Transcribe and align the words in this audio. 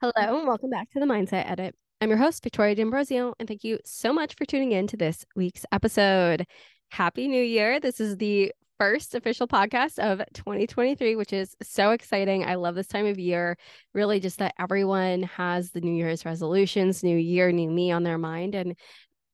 Hello, 0.00 0.12
and 0.38 0.46
welcome 0.46 0.70
back 0.70 0.88
to 0.92 1.00
the 1.00 1.06
Mindset 1.06 1.50
Edit. 1.50 1.74
I'm 2.00 2.08
your 2.08 2.18
host, 2.18 2.44
Victoria 2.44 2.76
D'Ambrosio, 2.76 3.34
and 3.40 3.48
thank 3.48 3.64
you 3.64 3.80
so 3.84 4.12
much 4.12 4.36
for 4.36 4.44
tuning 4.44 4.70
in 4.70 4.86
to 4.86 4.96
this 4.96 5.24
week's 5.34 5.66
episode. 5.72 6.46
Happy 6.92 7.26
New 7.26 7.42
Year. 7.42 7.80
This 7.80 7.98
is 7.98 8.16
the 8.16 8.52
first 8.78 9.16
official 9.16 9.48
podcast 9.48 9.98
of 9.98 10.22
2023, 10.34 11.16
which 11.16 11.32
is 11.32 11.56
so 11.64 11.90
exciting. 11.90 12.44
I 12.44 12.54
love 12.54 12.76
this 12.76 12.86
time 12.86 13.06
of 13.06 13.18
year. 13.18 13.56
Really, 13.92 14.20
just 14.20 14.38
that 14.38 14.54
everyone 14.56 15.24
has 15.24 15.72
the 15.72 15.80
New 15.80 15.96
Year's 15.96 16.24
resolutions, 16.24 17.02
new 17.02 17.18
year, 17.18 17.50
new 17.50 17.68
me 17.68 17.90
on 17.90 18.04
their 18.04 18.18
mind, 18.18 18.54
and 18.54 18.76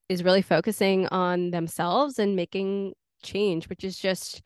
is 0.08 0.24
really 0.24 0.40
focusing 0.40 1.06
on 1.08 1.50
themselves 1.50 2.18
and 2.18 2.36
making 2.36 2.94
change, 3.22 3.68
which 3.68 3.84
is 3.84 3.98
just 3.98 4.40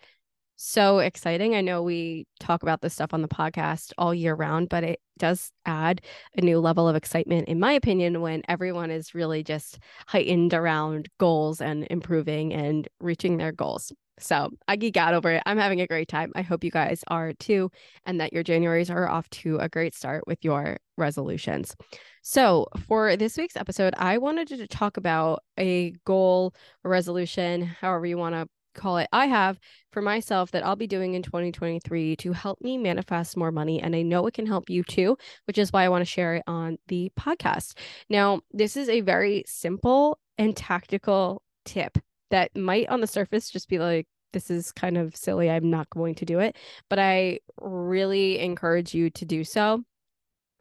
so 0.61 0.98
exciting. 0.98 1.54
I 1.54 1.61
know 1.61 1.84
we 1.84 2.27
talk 2.41 2.64
about 2.64 2.80
this 2.80 2.93
stuff 2.93 3.14
on 3.14 3.22
the 3.22 3.29
podcast 3.29 3.93
all 3.96 4.12
year 4.12 4.34
round, 4.34 4.68
but 4.68 4.82
it 4.82 5.00
does 5.16 5.52
add 5.64 6.02
a 6.36 6.41
new 6.41 6.59
level 6.59 6.88
of 6.88 6.96
excitement, 6.96 7.46
in 7.46 7.60
my 7.60 7.73
opinion, 7.73 8.20
when 8.20 8.42
everyone 8.48 8.91
is 8.91 9.14
really 9.14 9.45
just 9.45 9.78
heightened 10.09 10.52
around 10.52 11.09
goals 11.19 11.60
and 11.60 11.86
improving 11.91 12.52
and 12.52 12.88
reaching 13.00 13.36
their 13.36 13.52
goals. 13.52 13.92
So 14.19 14.50
I 14.66 14.74
geek 14.74 14.97
out 14.97 15.14
over 15.14 15.30
it. 15.30 15.45
I'm 15.47 15.59
having 15.59 15.80
a 15.80 15.86
great 15.86 16.09
time. 16.09 16.33
I 16.34 16.42
hope 16.42 16.64
you 16.64 16.72
guys 16.72 17.05
are 17.06 17.33
too, 17.34 17.70
and 18.05 18.20
that 18.20 18.33
your 18.33 18.42
Januaries 18.42 18.92
are 18.92 19.09
off 19.09 19.30
to 19.30 19.59
a 19.59 19.69
great 19.69 19.95
start 19.95 20.25
with 20.27 20.45
your 20.45 20.78
resolutions. 20.97 21.77
So, 22.22 22.66
for 22.88 23.16
this 23.16 23.38
week's 23.38 23.56
episode, 23.56 23.95
I 23.97 24.19
wanted 24.19 24.48
to 24.48 24.66
talk 24.66 24.97
about 24.97 25.45
a 25.56 25.92
goal, 26.05 26.52
a 26.84 26.88
resolution, 26.88 27.62
however 27.62 28.06
you 28.06 28.19
want 28.19 28.34
to 28.34 28.48
call 28.78 28.98
it 28.98 29.09
I 29.12 29.27
have 29.27 29.59
for 29.92 30.00
myself 30.00 30.50
that 30.52 30.64
I'll 30.64 30.77
be 30.77 30.86
doing 30.86 31.14
in 31.14 31.23
2023 31.23 32.16
to 32.16 32.32
help 32.32 32.60
me 32.60 32.78
manifest 32.78 33.36
more 33.36 33.52
money. 33.52 33.82
And 33.82 33.95
I 33.95 34.02
know 34.02 34.27
it 34.27 34.34
can 34.34 34.46
help 34.46 34.70
you 34.70 34.82
too, 34.82 35.19
which 35.46 35.59
is 35.59 35.73
why 35.73 35.84
I 35.84 35.88
want 35.88 36.02
to 36.02 36.10
share 36.10 36.36
it 36.36 36.45
on 36.46 36.78
the 36.86 37.10
podcast. 37.19 37.77
Now, 38.09 38.41
this 38.52 38.77
is 38.77 38.88
a 38.88 39.00
very 39.00 39.44
simple 39.47 40.19
and 40.38 40.56
tactical 40.56 41.42
tip 41.64 41.98
that 42.30 42.56
might 42.56 42.88
on 42.88 43.00
the 43.00 43.06
surface 43.06 43.50
just 43.50 43.69
be 43.69 43.78
like, 43.78 44.06
this 44.33 44.50
is 44.50 44.72
kind 44.72 44.98
of 44.98 45.16
silly. 45.16 45.50
I'm 45.50 45.70
not 45.70 45.88
going 45.91 46.14
to 46.16 46.25
do 46.25 46.38
it, 46.38 46.56
but 46.88 46.98
I 46.98 47.41
really 47.60 48.38
encourage 48.38 48.94
you 48.94 49.10
to 49.10 49.25
do 49.25 49.44
so. 49.44 49.83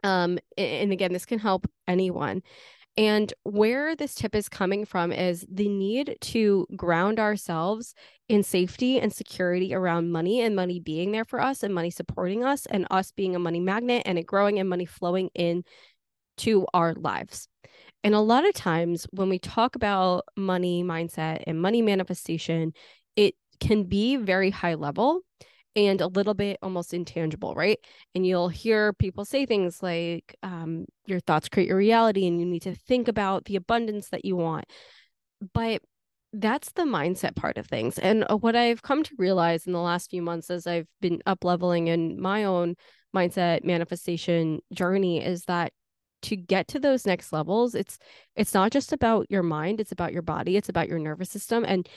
Um, 0.04 0.38
and 0.56 0.92
again, 0.92 1.12
this 1.12 1.26
can 1.26 1.38
help 1.38 1.66
anyone. 1.86 2.42
And 2.98 3.32
where 3.44 3.94
this 3.94 4.16
tip 4.16 4.34
is 4.34 4.48
coming 4.48 4.84
from 4.84 5.12
is 5.12 5.46
the 5.48 5.68
need 5.68 6.18
to 6.20 6.66
ground 6.74 7.20
ourselves 7.20 7.94
in 8.28 8.42
safety 8.42 8.98
and 8.98 9.12
security 9.12 9.72
around 9.72 10.10
money 10.10 10.40
and 10.40 10.56
money 10.56 10.80
being 10.80 11.12
there 11.12 11.24
for 11.24 11.40
us 11.40 11.62
and 11.62 11.72
money 11.72 11.90
supporting 11.90 12.42
us 12.42 12.66
and 12.66 12.88
us 12.90 13.12
being 13.12 13.36
a 13.36 13.38
money 13.38 13.60
magnet 13.60 14.02
and 14.04 14.18
it 14.18 14.26
growing 14.26 14.58
and 14.58 14.68
money 14.68 14.84
flowing 14.84 15.30
in 15.36 15.62
to 16.38 16.66
our 16.74 16.92
lives. 16.94 17.48
And 18.02 18.16
a 18.16 18.20
lot 18.20 18.44
of 18.44 18.54
times 18.54 19.06
when 19.12 19.28
we 19.28 19.38
talk 19.38 19.76
about 19.76 20.24
money 20.36 20.82
mindset 20.82 21.44
and 21.46 21.62
money 21.62 21.82
manifestation, 21.82 22.72
it 23.14 23.36
can 23.60 23.84
be 23.84 24.16
very 24.16 24.50
high 24.50 24.74
level 24.74 25.20
and 25.86 26.00
a 26.00 26.08
little 26.08 26.34
bit 26.34 26.58
almost 26.62 26.92
intangible, 26.92 27.54
right? 27.54 27.78
And 28.14 28.26
you'll 28.26 28.48
hear 28.48 28.92
people 28.92 29.24
say 29.24 29.46
things 29.46 29.82
like, 29.82 30.36
um, 30.42 30.86
your 31.06 31.20
thoughts 31.20 31.48
create 31.48 31.68
your 31.68 31.78
reality, 31.78 32.26
and 32.26 32.40
you 32.40 32.46
need 32.46 32.62
to 32.62 32.74
think 32.74 33.08
about 33.08 33.44
the 33.44 33.56
abundance 33.56 34.08
that 34.10 34.24
you 34.24 34.36
want. 34.36 34.66
But 35.54 35.82
that's 36.32 36.72
the 36.72 36.82
mindset 36.82 37.36
part 37.36 37.56
of 37.56 37.66
things. 37.66 37.98
And 37.98 38.24
uh, 38.28 38.36
what 38.36 38.56
I've 38.56 38.82
come 38.82 39.02
to 39.02 39.14
realize 39.18 39.66
in 39.66 39.72
the 39.72 39.80
last 39.80 40.10
few 40.10 40.22
months 40.22 40.50
as 40.50 40.66
I've 40.66 40.88
been 41.00 41.22
up 41.26 41.44
leveling 41.44 41.88
in 41.88 42.20
my 42.20 42.44
own 42.44 42.74
mindset 43.14 43.64
manifestation 43.64 44.60
journey 44.72 45.24
is 45.24 45.44
that 45.44 45.72
to 46.20 46.36
get 46.36 46.68
to 46.68 46.80
those 46.80 47.06
next 47.06 47.32
levels 47.32 47.74
it's 47.74 47.96
it's 48.34 48.52
not 48.52 48.72
just 48.72 48.92
about 48.92 49.24
your 49.30 49.42
mind 49.42 49.80
it's 49.80 49.92
about 49.92 50.12
your 50.12 50.20
body 50.20 50.56
it's 50.56 50.68
about 50.68 50.88
your 50.88 50.98
nervous 50.98 51.30
system 51.30 51.64
and 51.66 51.88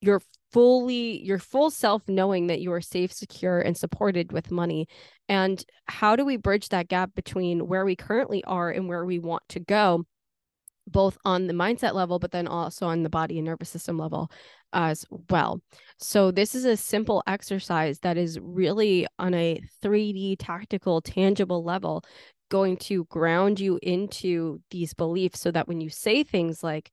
you're 0.00 0.22
fully 0.52 1.22
your 1.22 1.38
full 1.38 1.70
self 1.70 2.02
knowing 2.08 2.46
that 2.46 2.60
you 2.60 2.72
are 2.72 2.80
safe 2.80 3.12
secure 3.12 3.60
and 3.60 3.76
supported 3.76 4.32
with 4.32 4.50
money. 4.50 4.88
And 5.28 5.62
how 5.86 6.16
do 6.16 6.24
we 6.24 6.36
bridge 6.36 6.70
that 6.70 6.88
gap 6.88 7.14
between 7.14 7.66
where 7.66 7.84
we 7.84 7.96
currently 7.96 8.42
are 8.44 8.70
and 8.70 8.88
where 8.88 9.04
we 9.04 9.18
want 9.18 9.42
to 9.50 9.60
go 9.60 10.04
both 10.86 11.18
on 11.22 11.46
the 11.46 11.52
mindset 11.52 11.92
level 11.92 12.18
but 12.18 12.30
then 12.30 12.48
also 12.48 12.86
on 12.86 13.02
the 13.02 13.10
body 13.10 13.36
and 13.36 13.46
nervous 13.46 13.68
system 13.68 13.98
level 13.98 14.30
as 14.72 15.04
well? 15.30 15.60
So 15.98 16.30
this 16.30 16.54
is 16.54 16.64
a 16.64 16.76
simple 16.76 17.22
exercise 17.26 17.98
that 18.00 18.16
is 18.16 18.38
really 18.40 19.06
on 19.18 19.34
a 19.34 19.60
3d 19.82 20.36
tactical 20.38 21.02
tangible 21.02 21.62
level 21.62 22.04
going 22.50 22.78
to 22.78 23.04
ground 23.06 23.60
you 23.60 23.78
into 23.82 24.60
these 24.70 24.94
beliefs 24.94 25.40
so 25.40 25.50
that 25.50 25.68
when 25.68 25.80
you 25.82 25.90
say 25.90 26.22
things 26.22 26.62
like 26.62 26.90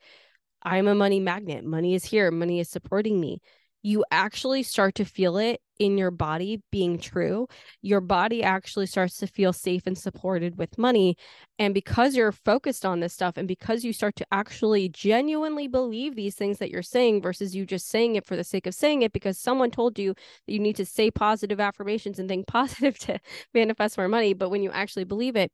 I'm 0.66 0.88
a 0.88 0.96
money 0.96 1.20
magnet. 1.20 1.64
Money 1.64 1.94
is 1.94 2.06
here. 2.06 2.32
Money 2.32 2.60
is 2.60 2.70
supporting 2.70 3.22
me. 3.22 3.40
You 3.84 4.04
actually 4.10 4.64
start 4.64 4.96
to 4.96 5.06
feel 5.06 5.38
it 5.38 5.62
in 5.78 5.96
your 5.96 6.10
body 6.10 6.64
being 6.72 6.98
true. 6.98 7.48
Your 7.84 8.02
body 8.02 8.42
actually 8.42 8.88
starts 8.88 9.18
to 9.18 9.28
feel 9.28 9.54
safe 9.54 9.84
and 9.86 9.96
supported 9.96 10.58
with 10.58 10.80
money. 10.80 11.18
And 11.60 11.76
because 11.76 12.16
you're 12.16 12.32
focused 12.32 12.84
on 12.84 13.00
this 13.00 13.14
stuff 13.14 13.38
and 13.38 13.48
because 13.48 13.84
you 13.84 13.94
start 13.94 14.16
to 14.16 14.26
actually 14.32 14.90
genuinely 14.90 15.68
believe 15.68 16.16
these 16.16 16.34
things 16.34 16.58
that 16.58 16.72
you're 16.72 16.82
saying 16.82 17.22
versus 17.22 17.56
you 17.56 17.68
just 17.68 17.88
saying 17.88 18.16
it 18.16 18.26
for 18.26 18.36
the 18.36 18.44
sake 18.44 18.66
of 18.66 18.74
saying 18.74 19.04
it 19.04 19.14
because 19.14 19.38
someone 19.38 19.70
told 19.70 20.00
you 20.00 20.16
that 20.16 20.54
you 20.54 20.60
need 20.60 20.78
to 20.78 20.86
say 20.86 21.12
positive 21.12 21.60
affirmations 21.60 22.18
and 22.18 22.28
think 22.28 22.48
positive 22.48 22.98
to 23.00 23.20
manifest 23.54 24.00
more 24.00 24.08
money. 24.08 24.34
But 24.34 24.50
when 24.50 24.64
you 24.64 24.72
actually 24.72 25.06
believe 25.06 25.36
it, 25.36 25.52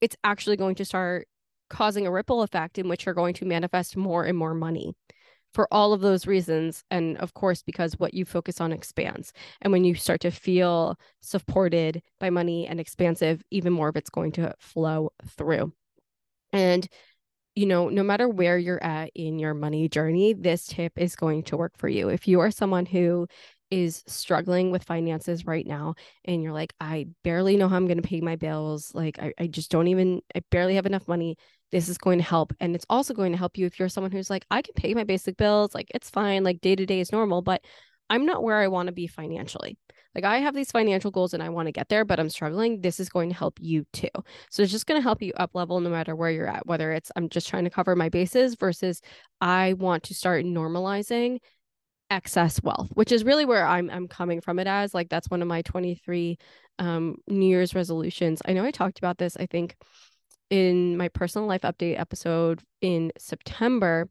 it's 0.00 0.16
actually 0.24 0.56
going 0.56 0.76
to 0.76 0.86
start 0.86 1.28
causing 1.70 2.06
a 2.06 2.10
ripple 2.10 2.42
effect 2.42 2.78
in 2.78 2.88
which 2.88 3.06
you're 3.06 3.14
going 3.14 3.34
to 3.34 3.44
manifest 3.44 3.96
more 3.96 4.24
and 4.24 4.36
more 4.36 4.54
money 4.54 4.94
for 5.52 5.68
all 5.70 5.92
of 5.92 6.00
those 6.00 6.26
reasons. 6.26 6.82
And 6.90 7.16
of 7.18 7.32
course, 7.32 7.62
because 7.62 7.98
what 7.98 8.12
you 8.12 8.24
focus 8.24 8.60
on 8.60 8.72
expands. 8.72 9.32
And 9.62 9.72
when 9.72 9.84
you 9.84 9.94
start 9.94 10.20
to 10.22 10.30
feel 10.30 10.98
supported 11.20 12.02
by 12.18 12.30
money 12.30 12.66
and 12.66 12.80
expansive, 12.80 13.42
even 13.50 13.72
more 13.72 13.88
of 13.88 13.96
it's 13.96 14.10
going 14.10 14.32
to 14.32 14.54
flow 14.58 15.10
through. 15.36 15.72
And 16.52 16.86
you 17.54 17.66
know, 17.66 17.88
no 17.88 18.02
matter 18.02 18.28
where 18.28 18.58
you're 18.58 18.82
at 18.82 19.10
in 19.14 19.38
your 19.38 19.54
money 19.54 19.88
journey, 19.88 20.32
this 20.32 20.66
tip 20.66 20.92
is 20.96 21.14
going 21.14 21.44
to 21.44 21.56
work 21.56 21.78
for 21.78 21.88
you. 21.88 22.08
If 22.08 22.26
you 22.26 22.40
are 22.40 22.50
someone 22.50 22.84
who 22.84 23.28
is 23.70 24.02
struggling 24.06 24.70
with 24.70 24.84
finances 24.84 25.46
right 25.46 25.66
now 25.66 25.94
and 26.24 26.42
you're 26.42 26.52
like, 26.52 26.74
I 26.80 27.06
barely 27.22 27.56
know 27.56 27.68
how 27.68 27.76
I'm 27.76 27.86
going 27.86 28.00
to 28.00 28.08
pay 28.08 28.20
my 28.20 28.36
bills, 28.36 28.92
like, 28.94 29.18
I, 29.18 29.32
I 29.38 29.46
just 29.46 29.70
don't 29.70 29.88
even, 29.88 30.20
I 30.34 30.40
barely 30.50 30.76
have 30.76 30.86
enough 30.86 31.08
money, 31.08 31.36
this 31.72 31.88
is 31.88 31.98
going 31.98 32.18
to 32.18 32.24
help. 32.24 32.52
And 32.60 32.74
it's 32.74 32.86
also 32.88 33.14
going 33.14 33.32
to 33.32 33.38
help 33.38 33.58
you 33.58 33.66
if 33.66 33.78
you're 33.78 33.88
someone 33.88 34.12
who's 34.12 34.30
like, 34.30 34.46
I 34.50 34.62
can 34.62 34.74
pay 34.74 34.94
my 34.94 35.04
basic 35.04 35.36
bills, 35.36 35.74
like, 35.74 35.90
it's 35.94 36.10
fine, 36.10 36.44
like, 36.44 36.60
day 36.60 36.76
to 36.76 36.86
day 36.86 37.00
is 37.00 37.12
normal, 37.12 37.42
but 37.42 37.64
I'm 38.10 38.26
not 38.26 38.42
where 38.42 38.58
I 38.58 38.68
want 38.68 38.86
to 38.86 38.92
be 38.92 39.06
financially. 39.06 39.78
Like 40.14 40.24
I 40.24 40.38
have 40.38 40.54
these 40.54 40.70
financial 40.70 41.10
goals 41.10 41.34
and 41.34 41.42
I 41.42 41.48
want 41.48 41.66
to 41.66 41.72
get 41.72 41.88
there, 41.88 42.04
but 42.04 42.20
I'm 42.20 42.30
struggling. 42.30 42.80
This 42.80 43.00
is 43.00 43.08
going 43.08 43.30
to 43.30 43.36
help 43.36 43.58
you 43.60 43.84
too. 43.92 44.08
So 44.50 44.62
it's 44.62 44.70
just 44.70 44.86
going 44.86 44.98
to 44.98 45.02
help 45.02 45.22
you 45.22 45.32
up 45.36 45.50
level 45.54 45.80
no 45.80 45.90
matter 45.90 46.14
where 46.14 46.30
you're 46.30 46.46
at, 46.46 46.66
whether 46.66 46.92
it's 46.92 47.10
I'm 47.16 47.28
just 47.28 47.48
trying 47.48 47.64
to 47.64 47.70
cover 47.70 47.96
my 47.96 48.08
bases 48.08 48.54
versus 48.54 49.00
I 49.40 49.72
want 49.72 50.04
to 50.04 50.14
start 50.14 50.44
normalizing 50.44 51.38
excess 52.10 52.62
wealth, 52.62 52.90
which 52.94 53.12
is 53.12 53.24
really 53.24 53.44
where 53.44 53.66
I'm 53.66 53.90
I'm 53.90 54.08
coming 54.08 54.40
from 54.40 54.58
it 54.58 54.66
as. 54.66 54.94
Like 54.94 55.08
that's 55.08 55.30
one 55.30 55.42
of 55.42 55.48
my 55.48 55.62
23 55.62 56.38
um 56.78 57.16
New 57.28 57.46
Year's 57.46 57.74
resolutions. 57.74 58.42
I 58.46 58.52
know 58.52 58.64
I 58.64 58.70
talked 58.70 58.98
about 58.98 59.18
this, 59.18 59.36
I 59.36 59.46
think, 59.46 59.76
in 60.50 60.96
my 60.96 61.08
personal 61.08 61.48
life 61.48 61.62
update 61.62 61.98
episode 61.98 62.62
in 62.80 63.12
September 63.18 64.08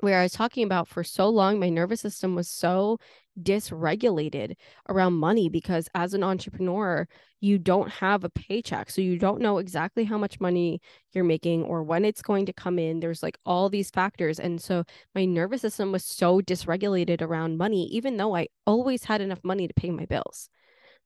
where 0.00 0.18
I 0.18 0.22
was 0.22 0.32
talking 0.32 0.64
about 0.64 0.88
for 0.88 1.04
so 1.04 1.28
long, 1.28 1.58
my 1.58 1.68
nervous 1.68 2.00
system 2.00 2.34
was 2.34 2.48
so 2.48 2.98
dysregulated 3.40 4.54
around 4.88 5.14
money 5.14 5.48
because 5.48 5.88
as 5.94 6.14
an 6.14 6.22
entrepreneur, 6.22 7.06
you 7.40 7.58
don't 7.58 7.90
have 7.90 8.24
a 8.24 8.30
paycheck. 8.30 8.90
So 8.90 9.00
you 9.00 9.18
don't 9.18 9.40
know 9.40 9.58
exactly 9.58 10.04
how 10.04 10.18
much 10.18 10.40
money 10.40 10.80
you're 11.12 11.24
making 11.24 11.64
or 11.64 11.82
when 11.82 12.04
it's 12.04 12.22
going 12.22 12.46
to 12.46 12.52
come 12.52 12.78
in. 12.78 13.00
There's 13.00 13.22
like 13.22 13.38
all 13.46 13.68
these 13.68 13.90
factors. 13.90 14.38
And 14.38 14.60
so 14.60 14.84
my 15.14 15.24
nervous 15.24 15.62
system 15.62 15.92
was 15.92 16.04
so 16.04 16.40
dysregulated 16.40 17.22
around 17.22 17.58
money, 17.58 17.86
even 17.92 18.16
though 18.16 18.36
I 18.36 18.48
always 18.66 19.04
had 19.04 19.20
enough 19.20 19.40
money 19.42 19.68
to 19.68 19.74
pay 19.74 19.90
my 19.90 20.04
bills. 20.06 20.48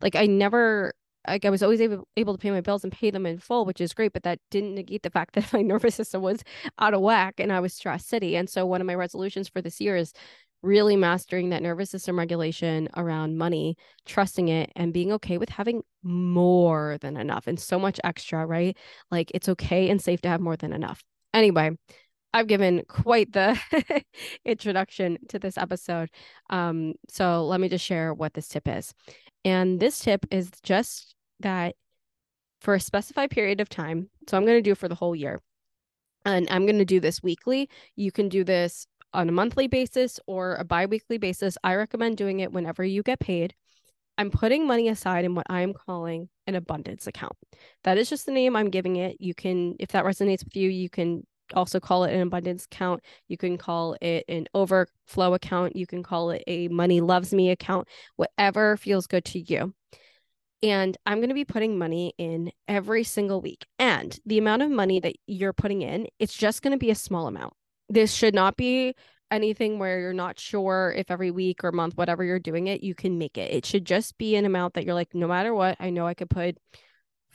Like 0.01 0.17
I 0.17 0.27
never 0.27 0.95
like 1.27 1.45
I 1.45 1.51
was 1.51 1.63
always 1.63 1.81
able, 1.81 2.07
able 2.17 2.35
to 2.35 2.39
pay 2.39 2.51
my 2.51 2.61
bills 2.61 2.85
and 2.85 2.93
pay 2.93 3.11
them 3.11 3.27
in 3.27 3.39
full, 3.39 3.65
which 3.65 3.81
is 3.81 3.95
great, 3.95 4.13
but 4.13 4.23
that 4.25 4.41
didn't 4.51 4.75
negate 4.75 5.03
the 5.03 5.11
fact 5.11 5.35
that 5.35 5.53
my 5.53 5.63
nervous 5.63 5.95
system 5.95 6.23
was 6.23 6.43
out 6.79 6.95
of 6.95 7.01
whack 7.01 7.41
and 7.41 7.53
I 7.53 7.61
was 7.61 7.75
stress 7.75 8.07
city. 8.07 8.37
And 8.37 8.49
so 8.49 8.67
one 8.67 8.81
of 8.81 8.87
my 8.87 8.95
resolutions 8.95 9.49
for 9.49 9.61
this 9.63 9.81
year 9.81 9.97
is 9.97 10.13
really 10.63 10.97
mastering 10.97 11.51
that 11.51 11.63
nervous 11.63 11.91
system 11.91 12.19
regulation 12.19 12.89
around 12.97 13.37
money, 13.37 13.77
trusting 14.07 14.49
it 14.49 14.73
and 14.75 14.95
being 14.95 15.13
okay 15.13 15.37
with 15.37 15.51
having 15.51 15.83
more 16.03 16.97
than 17.01 17.17
enough 17.17 17.47
and 17.47 17.61
so 17.61 17.79
much 17.79 18.01
extra, 18.03 18.47
right? 18.47 18.77
Like 19.11 19.31
it's 19.35 19.49
okay 19.51 19.91
and 19.91 20.01
safe 20.01 20.23
to 20.23 20.29
have 20.29 20.41
more 20.41 20.57
than 20.57 20.73
enough. 20.73 21.05
Anyway, 21.35 21.77
I've 22.33 22.49
given 22.49 22.83
quite 22.89 23.33
the 23.33 23.57
introduction 24.45 25.19
to 25.29 25.39
this 25.39 25.57
episode. 25.57 26.11
Um, 26.51 26.95
so 27.09 27.47
let 27.47 27.61
me 27.61 27.69
just 27.69 27.85
share 27.85 28.13
what 28.13 28.35
this 28.35 28.49
tip 28.49 28.67
is. 28.67 28.93
And 29.45 29.81
this 29.81 30.01
tip 30.01 30.27
is 30.31 30.51
just 30.63 31.15
that 31.41 31.77
for 32.61 32.75
a 32.75 32.81
specified 32.81 33.31
period 33.31 33.61
of 33.61 33.69
time. 33.69 34.09
So 34.29 34.37
I'm 34.37 34.47
going 34.47 34.59
to 34.59 34.63
do 34.63 34.73
it 34.73 34.79
for 34.79 34.89
the 34.89 34.95
whole 34.95 35.15
year. 35.15 35.41
And 36.25 36.49
I'm 36.51 36.65
going 36.65 36.79
to 36.79 36.85
do 36.85 37.01
this 37.01 37.23
weekly. 37.23 37.69
You 37.97 38.11
can 38.11 38.29
do 38.29 38.45
this 38.45 38.87
on 39.13 39.29
a 39.29 39.33
monthly 39.33 39.69
basis 39.69 40.19
or 40.27 40.55
a 40.57 40.65
bi 40.65 40.87
weekly 40.87 41.19
basis. 41.19 41.59
I 41.63 41.75
recommend 41.75 42.17
doing 42.17 42.41
it 42.41 42.53
whenever 42.53 42.83
you 42.83 43.03
get 43.03 43.21
paid. 43.21 43.55
I'm 44.17 44.31
putting 44.31 44.67
money 44.67 44.89
aside 44.89 45.25
in 45.25 45.35
what 45.35 45.47
I'm 45.51 45.75
calling 45.75 46.29
an 46.47 46.55
abundance 46.55 47.07
account. 47.07 47.37
That 47.83 47.99
is 47.99 48.09
just 48.09 48.27
the 48.27 48.33
name 48.33 48.57
I'm 48.57 48.71
giving 48.71 48.97
it. 48.97 49.21
You 49.21 49.35
can, 49.35 49.77
if 49.79 49.91
that 49.91 50.05
resonates 50.05 50.45
with 50.45 50.57
you, 50.57 50.71
you 50.71 50.89
can 50.89 51.27
also 51.55 51.81
call 51.81 52.05
it 52.05 52.15
an 52.15 52.21
abundance 52.21 52.65
account. 52.65 53.03
You 53.29 53.37
can 53.37 53.59
call 53.59 53.97
it 54.01 54.25
an 54.29 54.47
overflow 54.55 55.35
account. 55.35 55.77
You 55.77 55.87
can 55.87 56.03
call 56.03 56.31
it 56.31 56.43
a 56.47 56.69
money 56.69 57.01
loves 57.01 57.33
me 57.35 57.51
account, 57.51 57.89
whatever 58.17 58.77
feels 58.77 59.07
good 59.07 59.25
to 59.27 59.39
you. 59.41 59.75
And 60.63 60.97
I'm 61.05 61.19
going 61.19 61.29
to 61.29 61.35
be 61.35 61.45
putting 61.45 61.79
money 61.79 62.15
in 62.17 62.51
every 62.67 63.05
single 63.05 63.43
week. 63.43 63.67
And 63.79 64.19
the 64.25 64.39
amount 64.39 64.63
of 64.63 64.71
money 64.71 64.99
that 65.01 65.17
you're 65.27 65.53
putting 65.53 65.83
in, 65.83 66.07
it's 66.19 66.35
just 66.35 66.63
going 66.63 66.73
to 66.73 66.79
be 66.79 66.91
a 66.91 66.95
small 66.95 67.27
amount. 67.27 67.53
This 67.91 68.15
should 68.15 68.35
not 68.35 68.57
be 68.57 68.95
anything 69.31 69.79
where 69.79 70.01
you're 70.01 70.15
not 70.15 70.39
sure 70.39 70.95
if 70.97 71.11
every 71.11 71.31
week 71.31 71.65
or 71.65 71.73
month, 71.73 71.97
whatever 71.97 72.25
you're 72.25 72.39
doing 72.39 72.69
it, 72.69 72.83
you 72.83 72.95
can 72.95 73.19
make 73.19 73.37
it. 73.37 73.53
It 73.53 73.67
should 73.67 73.85
just 73.85 74.17
be 74.17 74.37
an 74.37 74.47
amount 74.47 74.75
that 74.75 74.85
you're 74.85 74.95
like, 74.95 75.15
no 75.15 75.29
matter 75.29 75.53
what, 75.53 75.77
I 75.81 75.91
know 75.91 76.07
I 76.07 76.15
could 76.15 76.31
put 76.31 76.57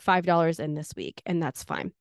$5 0.03 0.59
in 0.59 0.73
this 0.73 0.93
week, 0.95 1.21
and 1.25 1.43
that's 1.43 1.63
fine 1.63 1.91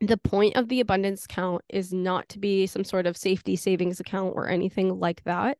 the 0.00 0.16
point 0.16 0.56
of 0.56 0.68
the 0.68 0.80
abundance 0.80 1.26
count 1.26 1.62
is 1.68 1.92
not 1.92 2.28
to 2.30 2.38
be 2.38 2.66
some 2.66 2.84
sort 2.84 3.06
of 3.06 3.16
safety 3.16 3.56
savings 3.56 4.00
account 4.00 4.32
or 4.34 4.48
anything 4.48 4.98
like 4.98 5.22
that. 5.24 5.58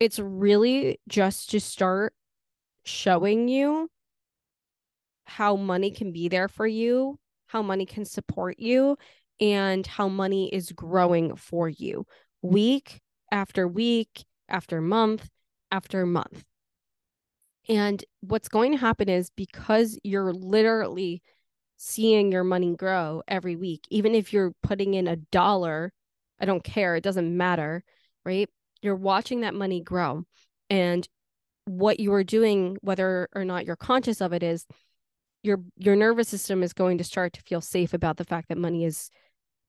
It's 0.00 0.18
really 0.18 1.00
just 1.08 1.50
to 1.50 1.60
start 1.60 2.12
showing 2.84 3.48
you 3.48 3.88
how 5.24 5.56
money 5.56 5.90
can 5.90 6.12
be 6.12 6.28
there 6.28 6.48
for 6.48 6.66
you, 6.66 7.18
how 7.46 7.62
money 7.62 7.86
can 7.86 8.04
support 8.04 8.58
you, 8.58 8.96
and 9.40 9.86
how 9.86 10.08
money 10.08 10.52
is 10.52 10.72
growing 10.72 11.36
for 11.36 11.68
you 11.68 12.04
week 12.42 13.00
after 13.30 13.68
week, 13.68 14.24
after 14.48 14.80
month, 14.80 15.28
after 15.70 16.06
month. 16.06 16.44
And 17.68 18.02
what's 18.20 18.48
going 18.48 18.72
to 18.72 18.78
happen 18.78 19.08
is 19.08 19.30
because 19.30 19.98
you're 20.02 20.32
literally 20.32 21.22
seeing 21.78 22.32
your 22.32 22.44
money 22.44 22.74
grow 22.76 23.22
every 23.26 23.56
week, 23.56 23.86
even 23.88 24.14
if 24.14 24.32
you're 24.32 24.52
putting 24.62 24.94
in 24.94 25.06
a 25.06 25.16
dollar, 25.16 25.92
I 26.40 26.44
don't 26.44 26.62
care, 26.62 26.96
it 26.96 27.04
doesn't 27.04 27.36
matter, 27.36 27.84
right? 28.24 28.48
You're 28.82 28.96
watching 28.96 29.40
that 29.40 29.54
money 29.54 29.80
grow. 29.80 30.24
And 30.68 31.08
what 31.64 32.00
you 32.00 32.12
are 32.14 32.24
doing, 32.24 32.76
whether 32.82 33.28
or 33.34 33.44
not 33.44 33.64
you're 33.64 33.76
conscious 33.76 34.20
of 34.20 34.32
it, 34.32 34.42
is 34.42 34.66
your 35.42 35.60
your 35.76 35.96
nervous 35.96 36.28
system 36.28 36.62
is 36.62 36.72
going 36.72 36.98
to 36.98 37.04
start 37.04 37.32
to 37.34 37.42
feel 37.42 37.60
safe 37.60 37.94
about 37.94 38.16
the 38.16 38.24
fact 38.24 38.48
that 38.48 38.58
money 38.58 38.84
is 38.84 39.10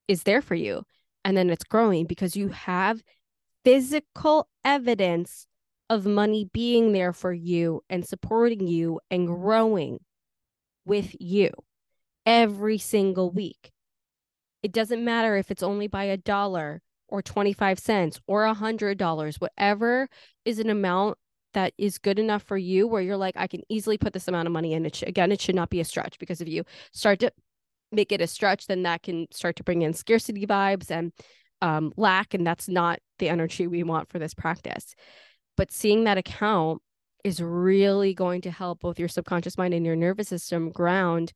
is 0.07 0.23
there 0.23 0.41
for 0.41 0.55
you. 0.55 0.83
And 1.23 1.37
then 1.37 1.49
it's 1.49 1.63
growing 1.63 2.05
because 2.05 2.35
you 2.35 2.49
have 2.49 3.03
physical 3.63 4.47
evidence 4.65 5.45
of 5.89 6.05
money 6.05 6.49
being 6.51 6.91
there 6.93 7.13
for 7.13 7.33
you 7.33 7.83
and 7.89 8.07
supporting 8.07 8.67
you 8.67 8.99
and 9.11 9.27
growing 9.27 9.99
with 10.85 11.15
you 11.19 11.51
every 12.29 12.77
single 12.77 13.31
week. 13.31 13.71
It 14.61 14.71
doesn't 14.71 15.03
matter 15.03 15.35
if 15.35 15.49
it's 15.49 15.63
only 15.63 15.87
by 15.87 16.03
a 16.03 16.15
dollar 16.15 16.81
or 17.07 17.23
25 17.23 17.79
cents 17.79 18.21
or 18.27 18.43
a 18.43 18.53
hundred 18.53 18.99
dollars, 18.99 19.37
whatever 19.41 20.07
is 20.45 20.59
an 20.59 20.69
amount 20.69 21.17
that 21.55 21.73
is 21.79 21.97
good 21.97 22.19
enough 22.19 22.43
for 22.43 22.55
you 22.55 22.87
where 22.87 23.01
you're 23.01 23.17
like, 23.17 23.35
I 23.35 23.47
can 23.47 23.63
easily 23.67 23.97
put 23.97 24.13
this 24.13 24.27
amount 24.27 24.45
of 24.47 24.51
money 24.51 24.73
in. 24.73 24.85
It 24.85 24.97
sh- 24.97 25.03
again, 25.07 25.31
it 25.31 25.41
should 25.41 25.55
not 25.55 25.71
be 25.71 25.79
a 25.79 25.85
stretch 25.85 26.19
because 26.19 26.39
if 26.39 26.47
you 26.47 26.65
start 26.93 27.19
to 27.21 27.31
make 27.91 28.11
it 28.11 28.21
a 28.21 28.27
stretch, 28.27 28.67
then 28.67 28.83
that 28.83 29.01
can 29.01 29.25
start 29.31 29.55
to 29.55 29.63
bring 29.63 29.81
in 29.81 29.93
scarcity 29.93 30.45
vibes 30.45 30.91
and 30.91 31.11
um, 31.63 31.91
lack. 31.97 32.35
And 32.35 32.45
that's 32.45 32.69
not 32.69 32.99
the 33.17 33.29
energy 33.29 33.65
we 33.65 33.81
want 33.81 34.07
for 34.07 34.19
this 34.19 34.35
practice. 34.35 34.93
But 35.57 35.71
seeing 35.71 36.03
that 36.03 36.19
account 36.19 36.83
is 37.23 37.41
really 37.41 38.13
going 38.13 38.41
to 38.41 38.51
help 38.51 38.81
both 38.81 38.99
your 38.99 39.07
subconscious 39.07 39.57
mind 39.57 39.73
and 39.73 39.83
your 39.83 39.95
nervous 39.95 40.27
system 40.27 40.69
ground 40.69 41.33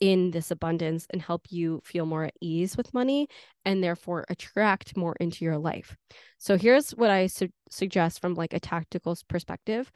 in 0.00 0.30
this 0.30 0.50
abundance 0.50 1.06
and 1.10 1.20
help 1.20 1.46
you 1.50 1.80
feel 1.84 2.06
more 2.06 2.24
at 2.24 2.34
ease 2.40 2.76
with 2.76 2.94
money 2.94 3.28
and 3.64 3.82
therefore 3.82 4.24
attract 4.28 4.96
more 4.96 5.16
into 5.20 5.44
your 5.44 5.58
life. 5.58 5.96
So 6.38 6.56
here's 6.56 6.90
what 6.90 7.10
I 7.10 7.26
su- 7.26 7.48
suggest 7.70 8.20
from 8.20 8.34
like 8.34 8.52
a 8.52 8.60
tactical 8.60 9.16
perspective. 9.28 9.90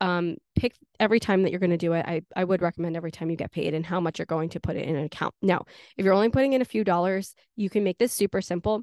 Um, 0.00 0.36
pick 0.54 0.74
every 1.00 1.20
time 1.20 1.42
that 1.42 1.50
you're 1.50 1.60
going 1.60 1.70
to 1.70 1.76
do 1.76 1.92
it. 1.92 2.04
I, 2.06 2.22
I 2.36 2.44
would 2.44 2.62
recommend 2.62 2.96
every 2.96 3.12
time 3.12 3.30
you 3.30 3.36
get 3.36 3.52
paid 3.52 3.74
and 3.74 3.86
how 3.86 4.00
much 4.00 4.18
you're 4.18 4.26
going 4.26 4.50
to 4.50 4.60
put 4.60 4.76
it 4.76 4.86
in 4.86 4.96
an 4.96 5.04
account. 5.04 5.34
Now, 5.40 5.64
if 5.96 6.04
you're 6.04 6.14
only 6.14 6.28
putting 6.28 6.52
in 6.52 6.62
a 6.62 6.66
few 6.66 6.84
dollars, 6.84 7.34
you 7.56 7.70
can 7.70 7.84
make 7.84 7.98
this 7.98 8.12
super 8.12 8.40
simple. 8.40 8.82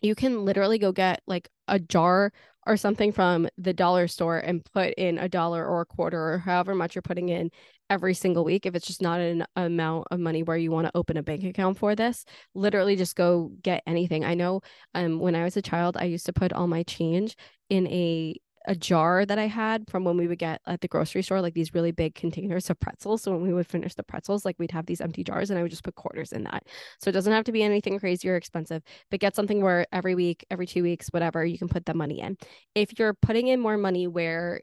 You 0.00 0.14
can 0.14 0.44
literally 0.44 0.78
go 0.78 0.92
get 0.92 1.20
like 1.26 1.48
a 1.66 1.78
jar 1.78 2.32
or 2.66 2.76
something 2.76 3.12
from 3.12 3.48
the 3.56 3.72
dollar 3.72 4.06
store 4.06 4.38
and 4.38 4.64
put 4.72 4.94
in 4.94 5.18
a 5.18 5.28
dollar 5.28 5.66
or 5.66 5.80
a 5.80 5.86
quarter 5.86 6.34
or 6.34 6.38
however 6.38 6.74
much 6.74 6.94
you're 6.94 7.02
putting 7.02 7.30
in 7.30 7.50
every 7.90 8.14
single 8.14 8.44
week 8.44 8.66
if 8.66 8.74
it's 8.74 8.86
just 8.86 9.02
not 9.02 9.20
an 9.20 9.44
amount 9.56 10.06
of 10.10 10.20
money 10.20 10.42
where 10.42 10.56
you 10.56 10.70
want 10.70 10.86
to 10.86 10.96
open 10.96 11.16
a 11.16 11.22
bank 11.22 11.44
account 11.44 11.78
for 11.78 11.94
this 11.94 12.24
literally 12.54 12.96
just 12.96 13.16
go 13.16 13.50
get 13.62 13.82
anything 13.86 14.24
i 14.24 14.34
know 14.34 14.60
um 14.94 15.18
when 15.18 15.34
i 15.34 15.44
was 15.44 15.56
a 15.56 15.62
child 15.62 15.96
i 15.98 16.04
used 16.04 16.26
to 16.26 16.32
put 16.32 16.52
all 16.52 16.66
my 16.66 16.82
change 16.82 17.36
in 17.70 17.86
a 17.88 18.34
a 18.68 18.74
jar 18.74 19.24
that 19.24 19.38
I 19.38 19.46
had 19.46 19.88
from 19.88 20.04
when 20.04 20.18
we 20.18 20.28
would 20.28 20.38
get 20.38 20.60
at 20.66 20.82
the 20.82 20.88
grocery 20.88 21.22
store, 21.22 21.40
like 21.40 21.54
these 21.54 21.72
really 21.72 21.90
big 21.90 22.14
containers 22.14 22.68
of 22.68 22.78
pretzels. 22.78 23.22
So 23.22 23.32
when 23.32 23.40
we 23.40 23.54
would 23.54 23.66
finish 23.66 23.94
the 23.94 24.02
pretzels, 24.02 24.44
like 24.44 24.56
we'd 24.58 24.72
have 24.72 24.84
these 24.84 25.00
empty 25.00 25.24
jars 25.24 25.48
and 25.48 25.58
I 25.58 25.62
would 25.62 25.70
just 25.70 25.84
put 25.84 25.94
quarters 25.94 26.32
in 26.32 26.44
that. 26.44 26.64
So 27.00 27.08
it 27.08 27.12
doesn't 27.12 27.32
have 27.32 27.44
to 27.44 27.52
be 27.52 27.62
anything 27.62 27.98
crazy 27.98 28.28
or 28.28 28.36
expensive, 28.36 28.82
but 29.10 29.20
get 29.20 29.34
something 29.34 29.62
where 29.62 29.86
every 29.90 30.14
week, 30.14 30.44
every 30.50 30.66
two 30.66 30.82
weeks, 30.82 31.08
whatever, 31.08 31.46
you 31.46 31.56
can 31.56 31.68
put 31.68 31.86
the 31.86 31.94
money 31.94 32.20
in. 32.20 32.36
If 32.74 32.98
you're 32.98 33.14
putting 33.14 33.48
in 33.48 33.58
more 33.58 33.78
money 33.78 34.06
where 34.06 34.60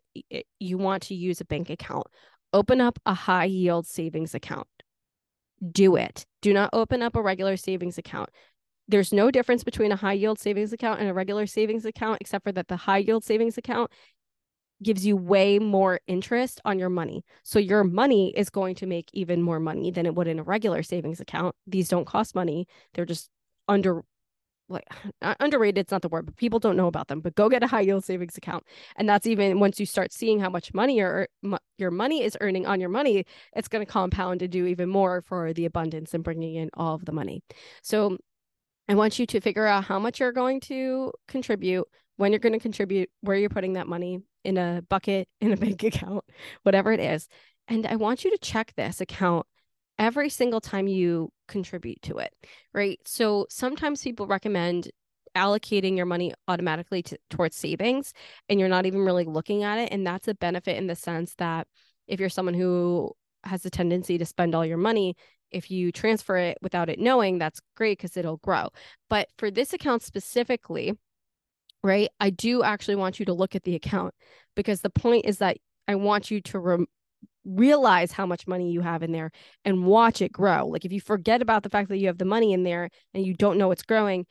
you 0.60 0.78
want 0.78 1.04
to 1.04 1.16
use 1.16 1.42
a 1.42 1.46
bank 1.46 1.72
account, 1.72 2.06
open 2.56 2.82
up 2.82 2.98
a 3.06 3.14
high 3.14 3.46
yield 3.46 3.86
savings 3.86 4.34
account. 4.34 4.68
Do 5.72 5.96
it. 5.96 6.26
Do 6.42 6.54
not 6.54 6.70
open 6.74 7.02
up 7.02 7.16
a 7.16 7.22
regular 7.22 7.58
savings 7.58 7.98
account 7.98 8.30
there's 8.88 9.12
no 9.12 9.32
difference 9.32 9.64
between 9.64 9.92
a 9.92 9.96
high 9.96 10.14
yield 10.14 10.40
savings 10.40 10.72
account 10.74 11.00
and 11.00 11.10
a 11.10 11.14
regular 11.14 11.48
savings 11.48 11.86
account, 11.86 12.20
except 12.22 12.44
for 12.44 12.52
that 12.52 12.68
the 12.68 12.78
high 12.78 13.00
yield 13.00 13.24
savings 13.24 13.58
account 13.58 13.92
gives 14.84 15.06
you 15.06 15.16
way 15.16 15.58
more 15.58 16.02
interest 16.06 16.62
on 16.66 16.78
your 16.78 16.90
money. 16.90 17.24
So 17.44 17.60
your 17.60 17.84
money 17.84 18.34
is 18.36 18.50
going 18.50 18.76
to 18.76 18.86
make 18.86 19.10
even 19.14 19.42
more 19.42 19.60
money 19.60 19.90
than 19.90 20.06
it 20.06 20.14
would 20.16 20.28
in 20.28 20.40
a 20.40 20.44
regular 20.44 20.84
savings 20.84 21.20
account. 21.20 21.56
These 21.66 21.90
don't 21.90 22.06
cost 22.06 22.36
money. 22.36 22.68
They're 22.94 23.06
just 23.06 23.30
under 23.68 24.02
like 24.70 24.88
underrated 25.40 25.78
it's 25.78 25.92
not 25.92 26.02
the 26.02 26.10
word 26.10 26.26
but 26.26 26.36
people 26.36 26.60
don't 26.60 26.78
know 26.78 26.88
about 26.88 27.08
them 27.08 27.20
but 27.20 27.36
go 27.36 27.50
get 27.50 27.64
a 27.64 27.68
high 27.68 27.82
yield 27.82 28.04
savings 28.04 28.38
account 28.38 28.64
and 28.96 29.08
that's 29.08 29.28
even 29.28 29.60
once 29.60 29.80
you 29.80 29.86
start 29.86 30.12
seeing 30.12 30.40
how 30.40 30.50
much 30.50 30.74
money 30.74 30.98
your 30.98 31.28
your 31.78 31.92
money 31.92 32.24
is 32.24 32.38
earning 32.42 32.66
on 32.66 32.80
your 32.80 32.90
money 32.90 33.26
it's 33.56 33.68
going 33.68 33.86
to 33.86 33.92
compound 33.92 34.40
to 34.40 34.48
do 34.48 34.66
even 34.66 34.90
more 34.90 35.22
for 35.22 35.54
the 35.54 35.66
abundance 35.66 36.14
and 36.14 36.24
bringing 36.24 36.56
in 36.56 36.70
all 36.74 36.96
of 36.96 37.06
the 37.06 37.12
money 37.12 37.44
so 37.82 38.18
I 38.88 38.94
want 38.94 39.18
you 39.18 39.26
to 39.26 39.42
figure 39.42 39.66
out 39.66 39.86
how 39.86 39.98
much 39.98 40.20
you're 40.20 40.32
going 40.32 40.60
to 40.62 41.12
contribute, 41.28 41.88
when 42.18 42.32
you're 42.32 42.40
going 42.40 42.54
to 42.54 42.60
contribute, 42.60 43.10
where 43.22 43.36
you're 43.36 43.50
putting 43.50 43.74
that 43.74 43.88
money 43.88 44.20
in 44.44 44.58
a 44.58 44.84
bucket, 44.90 45.28
in 45.42 45.52
a 45.52 45.58
bank 45.58 45.84
account, 45.84 46.24
whatever 46.64 46.92
it 46.92 47.00
is. 47.00 47.28
And 47.68 47.88
I 47.88 47.96
want 47.96 48.24
you 48.24 48.32
to 48.32 48.38
check 48.38 48.74
this 48.76 49.02
account 49.02 49.48
every 49.98 50.30
single 50.30 50.62
time 50.62 50.88
you 50.88 51.32
contribute 51.48 52.02
to 52.04 52.18
it, 52.18 52.34
right? 52.74 53.00
So 53.06 53.48
sometimes 53.50 54.02
people 54.02 54.28
recommend 54.28 54.92
allocating 55.36 55.98
your 55.98 56.06
money 56.06 56.34
automatically 56.48 57.04
to, 57.04 57.18
towards 57.30 57.56
savings 57.56 58.14
and 58.48 58.60
you're 58.60 58.70
not 58.70 58.86
even 58.86 59.02
really 59.02 59.26
looking 59.26 59.64
at 59.64 59.80
it. 59.80 59.92
And 59.92 60.08
that's 60.08 60.28
a 60.28 60.34
benefit 60.34 60.78
in 60.78 60.88
the 60.88 60.96
sense 60.96 61.36
that 61.36 61.68
if 62.08 62.20
you're 62.20 62.30
someone 62.30 62.54
who 62.54 63.12
has 63.44 63.66
a 63.66 63.70
tendency 63.70 64.18
to 64.18 64.26
spend 64.26 64.56
all 64.56 64.66
your 64.66 64.78
money, 64.78 65.16
if 65.52 65.70
you 65.70 65.92
transfer 65.92 66.38
it 66.38 66.58
without 66.62 66.90
it 66.90 67.00
knowing, 67.00 67.38
that's 67.38 67.62
great 67.76 67.98
because 67.98 68.18
it'll 68.18 68.38
grow. 68.38 68.70
But 69.10 69.28
for 69.38 69.52
this 69.52 69.74
account 69.74 70.04
specifically, 70.04 70.94
right, 71.84 72.10
I 72.20 72.30
do 72.30 72.64
actually 72.64 72.96
want 72.96 73.20
you 73.20 73.26
to 73.26 73.34
look 73.34 73.56
at 73.56 73.64
the 73.64 73.76
account 73.76 74.14
because 74.56 74.82
the 74.82 74.90
point 74.90 75.26
is 75.26 75.38
that 75.40 75.58
I 75.88 75.96
want 75.96 76.32
you 76.32 76.42
to 76.42 76.60
re- 76.60 76.86
realize 77.46 78.12
how 78.12 78.26
much 78.26 78.48
money 78.48 78.72
you 78.72 78.82
have 78.82 79.04
in 79.04 79.12
there 79.12 79.32
and 79.64 79.86
watch 79.86 80.22
it 80.22 80.32
grow. 80.32 80.68
Like 80.68 80.86
if 80.86 80.92
you 80.92 81.00
forget 81.00 81.42
about 81.42 81.64
the 81.64 81.70
fact 81.70 81.90
that 81.90 81.98
you 81.98 82.08
have 82.08 82.18
the 82.18 82.26
money 82.26 82.54
in 82.54 82.64
there 82.64 82.90
and 83.14 83.26
you 83.26 83.34
don't 83.34 83.58
know 83.58 83.72
it's 83.72 83.84
growing, 83.84 84.26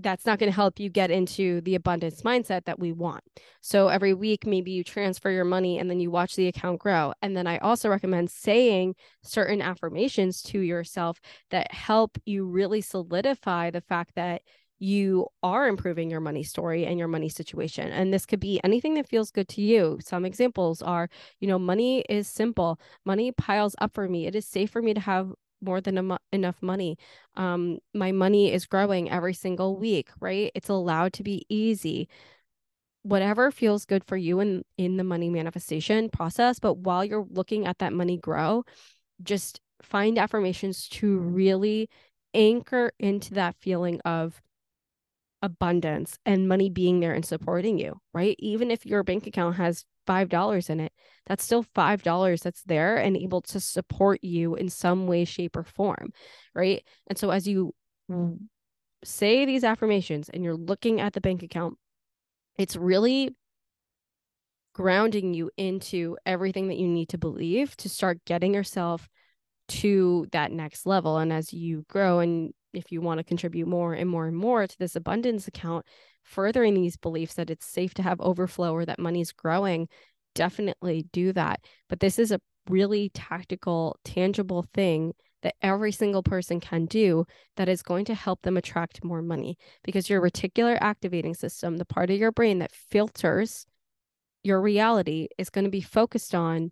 that's 0.00 0.24
not 0.24 0.38
going 0.38 0.50
to 0.50 0.54
help 0.54 0.78
you 0.78 0.88
get 0.88 1.10
into 1.10 1.60
the 1.62 1.74
abundance 1.74 2.22
mindset 2.22 2.64
that 2.66 2.78
we 2.78 2.92
want. 2.92 3.22
So 3.60 3.88
every 3.88 4.14
week, 4.14 4.46
maybe 4.46 4.70
you 4.70 4.84
transfer 4.84 5.30
your 5.30 5.44
money 5.44 5.78
and 5.78 5.90
then 5.90 5.98
you 5.98 6.10
watch 6.10 6.36
the 6.36 6.46
account 6.46 6.78
grow. 6.78 7.12
And 7.20 7.36
then 7.36 7.46
I 7.46 7.58
also 7.58 7.88
recommend 7.88 8.30
saying 8.30 8.94
certain 9.24 9.60
affirmations 9.60 10.40
to 10.44 10.60
yourself 10.60 11.20
that 11.50 11.72
help 11.72 12.16
you 12.24 12.46
really 12.46 12.80
solidify 12.80 13.70
the 13.70 13.80
fact 13.80 14.12
that 14.14 14.42
you 14.78 15.26
are 15.42 15.66
improving 15.66 16.10
your 16.10 16.20
money 16.20 16.42
story 16.42 16.86
and 16.86 16.98
your 16.98 17.08
money 17.08 17.28
situation. 17.28 17.90
And 17.90 18.12
this 18.12 18.26
could 18.26 18.40
be 18.40 18.60
anything 18.62 18.94
that 18.94 19.08
feels 19.08 19.30
good 19.30 19.48
to 19.48 19.60
you. 19.60 19.98
Some 20.02 20.24
examples 20.24 20.82
are, 20.82 21.08
you 21.40 21.48
know, 21.48 21.58
money 21.58 22.04
is 22.08 22.28
simple. 22.28 22.78
Money 23.04 23.32
piles 23.32 23.74
up 23.80 23.92
for 23.94 24.08
me. 24.08 24.26
It 24.26 24.36
is 24.36 24.46
safe 24.46 24.70
for 24.70 24.82
me 24.82 24.94
to 24.94 25.00
have 25.00 25.32
more 25.60 25.80
than 25.80 25.98
em- 25.98 26.18
enough 26.32 26.62
money. 26.62 26.96
Um, 27.34 27.78
my 27.94 28.12
money 28.12 28.52
is 28.52 28.66
growing 28.66 29.10
every 29.10 29.34
single 29.34 29.76
week, 29.76 30.10
right? 30.20 30.52
It's 30.54 30.68
allowed 30.68 31.12
to 31.14 31.22
be 31.22 31.44
easy. 31.48 32.08
Whatever 33.02 33.50
feels 33.50 33.84
good 33.84 34.04
for 34.04 34.16
you 34.16 34.40
in 34.40 34.64
in 34.76 34.96
the 34.96 35.04
money 35.04 35.30
manifestation 35.30 36.10
process, 36.10 36.58
but 36.58 36.74
while 36.74 37.04
you're 37.04 37.26
looking 37.30 37.66
at 37.66 37.78
that 37.78 37.92
money 37.92 38.18
grow, 38.18 38.64
just 39.22 39.60
find 39.82 40.18
affirmations 40.18 40.88
to 40.88 41.18
really 41.18 41.88
anchor 42.34 42.92
into 42.98 43.34
that 43.34 43.56
feeling 43.56 44.00
of 44.04 44.40
abundance 45.42 46.18
and 46.26 46.48
money 46.48 46.70
being 46.70 47.00
there 47.00 47.14
and 47.14 47.24
supporting 47.24 47.78
you, 47.78 48.00
right? 48.12 48.36
Even 48.38 48.70
if 48.70 48.84
your 48.84 49.02
bank 49.02 49.26
account 49.26 49.56
has 49.56 49.84
$5 50.06 50.70
in 50.70 50.80
it, 50.80 50.92
that's 51.26 51.44
still 51.44 51.64
$5 51.76 52.42
that's 52.42 52.62
there 52.64 52.96
and 52.96 53.16
able 53.16 53.42
to 53.42 53.60
support 53.60 54.22
you 54.24 54.54
in 54.54 54.68
some 54.68 55.06
way, 55.06 55.24
shape, 55.24 55.56
or 55.56 55.64
form, 55.64 56.12
right? 56.54 56.82
And 57.06 57.18
so 57.18 57.30
as 57.30 57.46
you 57.46 57.74
say 59.04 59.44
these 59.44 59.64
affirmations 59.64 60.28
and 60.28 60.42
you're 60.42 60.56
looking 60.56 61.00
at 61.00 61.12
the 61.12 61.20
bank 61.20 61.42
account, 61.42 61.76
it's 62.58 62.74
really 62.74 63.36
grounding 64.74 65.34
you 65.34 65.50
into 65.56 66.16
everything 66.24 66.68
that 66.68 66.78
you 66.78 66.88
need 66.88 67.08
to 67.10 67.18
believe 67.18 67.76
to 67.76 67.88
start 67.88 68.24
getting 68.24 68.54
yourself 68.54 69.08
to 69.68 70.26
that 70.32 70.50
next 70.50 70.86
level. 70.86 71.18
And 71.18 71.32
as 71.32 71.52
you 71.52 71.84
grow 71.88 72.20
and 72.20 72.52
if 72.72 72.92
you 72.92 73.00
want 73.00 73.18
to 73.18 73.24
contribute 73.24 73.68
more 73.68 73.94
and 73.94 74.08
more 74.08 74.26
and 74.26 74.36
more 74.36 74.66
to 74.66 74.78
this 74.78 74.96
abundance 74.96 75.48
account, 75.48 75.86
furthering 76.22 76.74
these 76.74 76.96
beliefs 76.96 77.34
that 77.34 77.50
it's 77.50 77.66
safe 77.66 77.94
to 77.94 78.02
have 78.02 78.20
overflow 78.20 78.72
or 78.72 78.84
that 78.84 78.98
money's 78.98 79.32
growing, 79.32 79.88
definitely 80.34 81.06
do 81.12 81.32
that. 81.32 81.60
But 81.88 82.00
this 82.00 82.18
is 82.18 82.32
a 82.32 82.40
really 82.68 83.10
tactical, 83.10 83.96
tangible 84.04 84.66
thing 84.74 85.14
that 85.42 85.54
every 85.62 85.92
single 85.92 86.22
person 86.22 86.60
can 86.60 86.86
do 86.86 87.24
that 87.56 87.68
is 87.68 87.82
going 87.82 88.04
to 88.06 88.14
help 88.14 88.42
them 88.42 88.56
attract 88.56 89.04
more 89.04 89.22
money 89.22 89.56
because 89.84 90.10
your 90.10 90.20
reticular 90.20 90.76
activating 90.80 91.34
system, 91.34 91.76
the 91.76 91.84
part 91.84 92.10
of 92.10 92.18
your 92.18 92.32
brain 92.32 92.58
that 92.58 92.72
filters 92.72 93.64
your 94.42 94.60
reality, 94.60 95.28
is 95.38 95.50
going 95.50 95.64
to 95.64 95.70
be 95.70 95.80
focused 95.80 96.34
on 96.34 96.70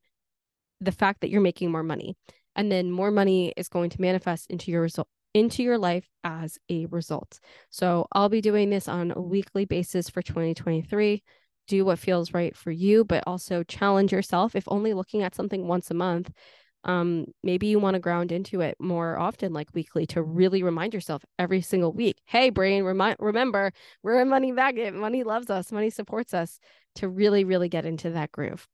the 0.80 0.92
fact 0.92 1.20
that 1.20 1.30
you're 1.30 1.40
making 1.40 1.70
more 1.70 1.82
money. 1.82 2.16
And 2.54 2.72
then 2.72 2.90
more 2.90 3.10
money 3.10 3.52
is 3.56 3.68
going 3.68 3.90
to 3.90 4.00
manifest 4.00 4.50
into 4.50 4.70
your 4.70 4.82
result 4.82 5.08
into 5.36 5.62
your 5.62 5.76
life 5.76 6.08
as 6.24 6.58
a 6.70 6.86
result. 6.86 7.40
So 7.68 8.06
I'll 8.12 8.30
be 8.30 8.40
doing 8.40 8.70
this 8.70 8.88
on 8.88 9.12
a 9.14 9.20
weekly 9.20 9.66
basis 9.66 10.08
for 10.08 10.22
2023. 10.22 11.22
Do 11.68 11.84
what 11.84 11.98
feels 11.98 12.32
right 12.32 12.56
for 12.56 12.70
you, 12.70 13.04
but 13.04 13.22
also 13.26 13.62
challenge 13.62 14.12
yourself. 14.12 14.56
If 14.56 14.64
only 14.66 14.94
looking 14.94 15.22
at 15.22 15.34
something 15.34 15.68
once 15.68 15.90
a 15.90 15.94
month, 15.94 16.32
um, 16.84 17.26
maybe 17.42 17.66
you 17.66 17.78
want 17.78 17.94
to 17.94 18.00
ground 18.00 18.32
into 18.32 18.62
it 18.62 18.76
more 18.80 19.18
often, 19.18 19.52
like 19.52 19.68
weekly, 19.74 20.06
to 20.06 20.22
really 20.22 20.62
remind 20.62 20.94
yourself 20.94 21.22
every 21.38 21.60
single 21.60 21.92
week. 21.92 22.16
Hey, 22.24 22.48
brain, 22.48 22.82
remind 22.84 23.16
remember 23.18 23.72
we're 24.02 24.20
a 24.22 24.24
money 24.24 24.52
magnet. 24.52 24.94
Money 24.94 25.22
loves 25.22 25.50
us. 25.50 25.70
Money 25.70 25.90
supports 25.90 26.32
us. 26.32 26.58
To 26.94 27.10
really, 27.10 27.44
really 27.44 27.68
get 27.68 27.84
into 27.84 28.08
that 28.12 28.32
groove. 28.32 28.66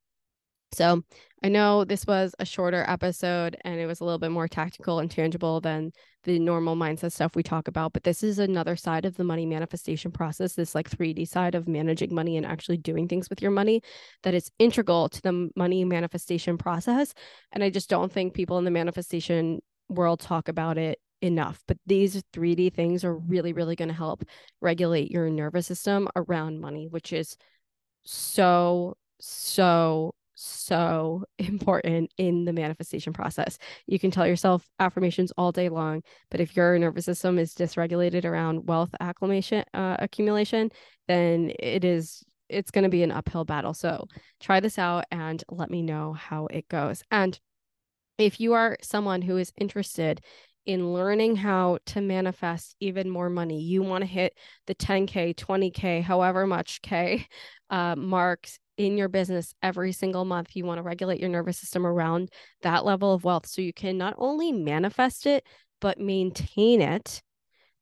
So 0.72 1.02
I 1.44 1.48
know 1.48 1.84
this 1.84 2.06
was 2.06 2.34
a 2.38 2.44
shorter 2.44 2.84
episode 2.88 3.56
and 3.64 3.80
it 3.80 3.86
was 3.86 4.00
a 4.00 4.04
little 4.04 4.18
bit 4.18 4.30
more 4.30 4.48
tactical 4.48 5.00
and 5.00 5.10
tangible 5.10 5.60
than 5.60 5.92
the 6.24 6.38
normal 6.38 6.76
mindset 6.76 7.12
stuff 7.12 7.34
we 7.34 7.42
talk 7.42 7.66
about, 7.66 7.92
but 7.92 8.04
this 8.04 8.22
is 8.22 8.38
another 8.38 8.76
side 8.76 9.04
of 9.04 9.16
the 9.16 9.24
money 9.24 9.44
manifestation 9.44 10.12
process, 10.12 10.54
this 10.54 10.74
like 10.74 10.88
3D 10.88 11.26
side 11.26 11.54
of 11.54 11.66
managing 11.66 12.14
money 12.14 12.36
and 12.36 12.46
actually 12.46 12.76
doing 12.76 13.08
things 13.08 13.28
with 13.28 13.42
your 13.42 13.50
money 13.50 13.82
that 14.22 14.34
is 14.34 14.50
integral 14.60 15.08
to 15.08 15.20
the 15.20 15.50
money 15.56 15.84
manifestation 15.84 16.56
process. 16.56 17.12
And 17.50 17.64
I 17.64 17.70
just 17.70 17.90
don't 17.90 18.12
think 18.12 18.34
people 18.34 18.58
in 18.58 18.64
the 18.64 18.70
manifestation 18.70 19.60
world 19.88 20.20
talk 20.20 20.48
about 20.48 20.78
it 20.78 21.00
enough. 21.20 21.60
But 21.66 21.78
these 21.86 22.22
3D 22.32 22.72
things 22.72 23.04
are 23.04 23.16
really, 23.16 23.52
really 23.52 23.74
going 23.74 23.88
to 23.88 23.94
help 23.94 24.24
regulate 24.60 25.10
your 25.10 25.28
nervous 25.28 25.66
system 25.66 26.08
around 26.14 26.60
money, 26.60 26.86
which 26.88 27.12
is 27.12 27.36
so, 28.04 28.96
so 29.20 30.14
so 30.44 31.24
important 31.38 32.12
in 32.18 32.44
the 32.44 32.52
manifestation 32.52 33.12
process. 33.12 33.58
You 33.86 33.98
can 33.98 34.10
tell 34.10 34.26
yourself 34.26 34.68
affirmations 34.78 35.32
all 35.36 35.52
day 35.52 35.68
long, 35.68 36.02
but 36.30 36.40
if 36.40 36.56
your 36.56 36.78
nervous 36.78 37.04
system 37.04 37.38
is 37.38 37.54
dysregulated 37.54 38.24
around 38.24 38.66
wealth 38.66 38.94
acclimation 39.00 39.64
uh, 39.74 39.96
accumulation, 39.98 40.70
then 41.08 41.52
it 41.58 41.84
is 41.84 42.24
it's 42.48 42.70
going 42.70 42.84
to 42.84 42.90
be 42.90 43.02
an 43.02 43.12
uphill 43.12 43.44
battle. 43.44 43.72
So 43.72 44.06
try 44.38 44.60
this 44.60 44.78
out 44.78 45.04
and 45.10 45.42
let 45.48 45.70
me 45.70 45.80
know 45.80 46.12
how 46.12 46.48
it 46.48 46.68
goes. 46.68 47.02
And 47.10 47.38
if 48.18 48.40
you 48.40 48.52
are 48.52 48.76
someone 48.82 49.22
who 49.22 49.38
is 49.38 49.52
interested 49.56 50.20
in 50.66 50.92
learning 50.92 51.36
how 51.36 51.78
to 51.86 52.00
manifest 52.00 52.76
even 52.80 53.10
more 53.10 53.28
money. 53.28 53.60
You 53.60 53.82
want 53.82 54.02
to 54.02 54.06
hit 54.06 54.34
the 54.66 54.74
10K, 54.74 55.34
20K, 55.34 56.02
however 56.02 56.46
much 56.46 56.82
K 56.82 57.26
uh, 57.70 57.96
marks 57.96 58.58
in 58.86 58.98
your 58.98 59.08
business 59.08 59.54
every 59.62 59.92
single 59.92 60.24
month. 60.24 60.54
You 60.54 60.64
want 60.64 60.78
to 60.78 60.82
regulate 60.82 61.20
your 61.20 61.28
nervous 61.28 61.58
system 61.58 61.86
around 61.86 62.30
that 62.62 62.84
level 62.84 63.14
of 63.14 63.24
wealth 63.24 63.46
so 63.46 63.62
you 63.62 63.72
can 63.72 63.98
not 63.98 64.14
only 64.18 64.52
manifest 64.52 65.26
it, 65.26 65.46
but 65.80 65.98
maintain 65.98 66.80
it. 66.80 67.22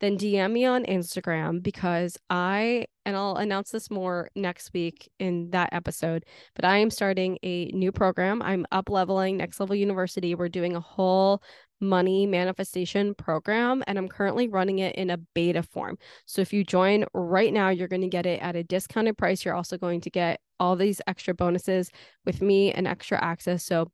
Then 0.00 0.16
DM 0.16 0.52
me 0.52 0.64
on 0.64 0.84
Instagram 0.86 1.62
because 1.62 2.16
I, 2.30 2.86
and 3.04 3.14
I'll 3.14 3.36
announce 3.36 3.70
this 3.70 3.90
more 3.90 4.30
next 4.34 4.72
week 4.72 5.10
in 5.18 5.50
that 5.50 5.68
episode, 5.72 6.24
but 6.54 6.64
I 6.64 6.78
am 6.78 6.90
starting 6.90 7.38
a 7.42 7.66
new 7.66 7.92
program. 7.92 8.40
I'm 8.40 8.64
up 8.72 8.88
leveling 8.88 9.36
Next 9.36 9.60
Level 9.60 9.76
University. 9.76 10.34
We're 10.34 10.48
doing 10.48 10.74
a 10.74 10.80
whole 10.80 11.42
money 11.80 12.26
manifestation 12.26 13.14
program 13.14 13.82
and 13.86 13.98
I'm 13.98 14.08
currently 14.08 14.48
running 14.48 14.78
it 14.78 14.94
in 14.96 15.10
a 15.10 15.18
beta 15.34 15.62
form. 15.62 15.98
So 16.26 16.40
if 16.40 16.52
you 16.52 16.64
join 16.64 17.04
right 17.14 17.52
now, 17.52 17.70
you're 17.70 17.88
going 17.88 18.02
to 18.02 18.08
get 18.08 18.26
it 18.26 18.40
at 18.42 18.56
a 18.56 18.64
discounted 18.64 19.18
price. 19.18 19.44
You're 19.44 19.54
also 19.54 19.78
going 19.78 20.00
to 20.02 20.10
get 20.10 20.40
all 20.60 20.76
these 20.76 21.00
extra 21.06 21.34
bonuses 21.34 21.90
with 22.24 22.40
me 22.40 22.72
and 22.72 22.86
extra 22.86 23.22
access. 23.22 23.64
So 23.64 23.90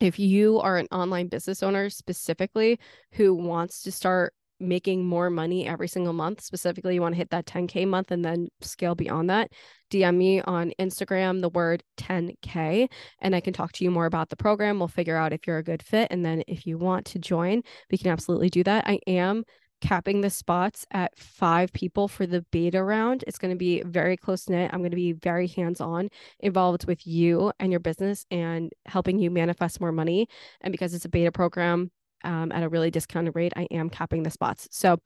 if 0.00 0.18
you 0.18 0.58
are 0.60 0.78
an 0.78 0.88
online 0.90 1.28
business 1.28 1.62
owner 1.62 1.90
specifically 1.90 2.80
who 3.12 3.34
wants 3.34 3.82
to 3.82 3.92
start 3.92 4.32
making 4.60 5.04
more 5.04 5.30
money 5.30 5.66
every 5.66 5.88
single 5.88 6.12
month, 6.12 6.42
specifically 6.42 6.94
you 6.94 7.00
want 7.00 7.14
to 7.14 7.18
hit 7.18 7.30
that 7.30 7.46
10K 7.46 7.86
month 7.86 8.10
and 8.10 8.24
then 8.24 8.48
scale 8.60 8.94
beyond 8.94 9.30
that, 9.30 9.50
DM 9.90 10.16
me 10.16 10.40
on 10.42 10.72
Instagram, 10.78 11.40
the 11.40 11.48
word 11.48 11.82
10K, 11.96 12.88
and 13.20 13.34
I 13.34 13.40
can 13.40 13.52
talk 13.52 13.72
to 13.72 13.84
you 13.84 13.90
more 13.90 14.06
about 14.06 14.28
the 14.28 14.36
program. 14.36 14.78
We'll 14.78 14.88
figure 14.88 15.16
out 15.16 15.32
if 15.32 15.46
you're 15.46 15.58
a 15.58 15.62
good 15.62 15.82
fit. 15.82 16.08
And 16.10 16.24
then 16.24 16.42
if 16.46 16.66
you 16.66 16.78
want 16.78 17.06
to 17.06 17.18
join, 17.18 17.62
we 17.90 17.98
can 17.98 18.10
absolutely 18.10 18.50
do 18.50 18.62
that. 18.64 18.86
I 18.86 19.00
am 19.06 19.44
capping 19.80 20.20
the 20.20 20.30
spots 20.30 20.86
at 20.90 21.16
five 21.18 21.72
people 21.72 22.08
for 22.08 22.26
the 22.26 22.42
beta 22.50 22.82
round. 22.82 23.24
It's 23.26 23.38
going 23.38 23.52
to 23.52 23.58
be 23.58 23.82
very 23.82 24.16
close 24.16 24.48
knit. 24.48 24.70
I'm 24.72 24.80
going 24.80 24.90
to 24.90 24.96
be 24.96 25.12
very 25.12 25.46
hands 25.46 25.80
on, 25.80 26.10
involved 26.38 26.86
with 26.86 27.06
you 27.06 27.52
and 27.58 27.72
your 27.72 27.80
business 27.80 28.26
and 28.30 28.72
helping 28.86 29.18
you 29.18 29.30
manifest 29.30 29.80
more 29.80 29.92
money. 29.92 30.28
And 30.60 30.72
because 30.72 30.94
it's 30.94 31.04
a 31.04 31.08
beta 31.08 31.32
program, 31.32 31.90
um, 32.24 32.52
at 32.52 32.62
a 32.62 32.68
really 32.68 32.90
discounted 32.90 33.34
rate, 33.34 33.52
I 33.56 33.66
am 33.70 33.88
capping 33.88 34.22
the 34.22 34.30
spots. 34.30 34.68
So 34.70 34.98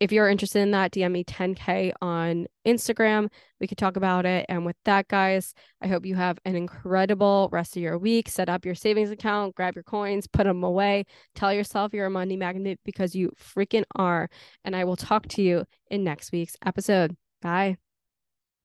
if 0.00 0.10
you're 0.10 0.28
interested 0.28 0.60
in 0.60 0.70
that, 0.70 0.92
DM 0.92 1.12
me 1.12 1.24
10K 1.24 1.92
on 2.00 2.46
Instagram. 2.66 3.28
We 3.60 3.66
could 3.66 3.76
talk 3.76 3.96
about 3.96 4.24
it. 4.24 4.46
And 4.48 4.64
with 4.64 4.76
that, 4.86 5.08
guys, 5.08 5.52
I 5.82 5.88
hope 5.88 6.06
you 6.06 6.16
have 6.16 6.38
an 6.46 6.56
incredible 6.56 7.50
rest 7.52 7.76
of 7.76 7.82
your 7.82 7.98
week. 7.98 8.30
Set 8.30 8.48
up 8.48 8.64
your 8.64 8.74
savings 8.74 9.10
account, 9.10 9.54
grab 9.54 9.74
your 9.74 9.84
coins, 9.84 10.26
put 10.26 10.44
them 10.44 10.64
away. 10.64 11.04
Tell 11.34 11.52
yourself 11.52 11.92
you're 11.92 12.06
a 12.06 12.10
money 12.10 12.36
magnet 12.36 12.80
because 12.84 13.14
you 13.14 13.30
freaking 13.38 13.84
are. 13.94 14.30
And 14.64 14.74
I 14.74 14.84
will 14.84 14.96
talk 14.96 15.28
to 15.28 15.42
you 15.42 15.64
in 15.90 16.02
next 16.02 16.32
week's 16.32 16.56
episode. 16.64 17.14
Bye. 17.42 17.89